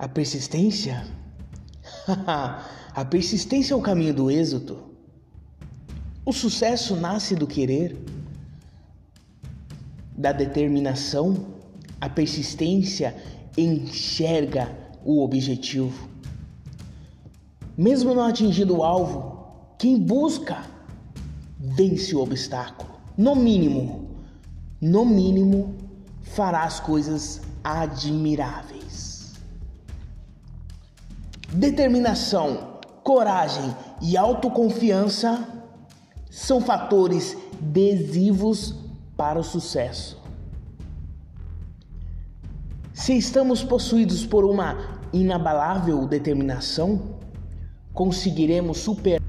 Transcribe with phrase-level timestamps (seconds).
[0.00, 1.06] A persistência?
[2.94, 4.78] a persistência é o caminho do êxito.
[6.24, 8.02] O sucesso nasce do querer,
[10.16, 11.48] da determinação.
[12.00, 13.14] A persistência
[13.58, 14.74] enxerga
[15.04, 16.08] o objetivo.
[17.76, 20.64] Mesmo não atingindo o alvo, quem busca
[21.58, 22.88] vence o obstáculo.
[23.18, 24.08] No mínimo,
[24.80, 25.74] no mínimo,
[26.22, 29.09] fará as coisas admiráveis.
[31.52, 35.48] Determinação, coragem e autoconfiança
[36.30, 38.76] são fatores decisivos
[39.16, 40.20] para o sucesso.
[42.94, 47.16] Se estamos possuídos por uma inabalável determinação,
[47.92, 49.20] conseguiremos superar